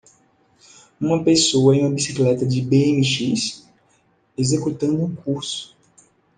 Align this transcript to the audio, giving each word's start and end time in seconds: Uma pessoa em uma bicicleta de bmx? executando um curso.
Uma 0.99 1.23
pessoa 1.23 1.75
em 1.75 1.81
uma 1.85 1.93
bicicleta 1.93 2.43
de 2.43 2.59
bmx? 2.59 3.67
executando 4.35 4.99
um 5.03 5.15
curso. 5.15 5.77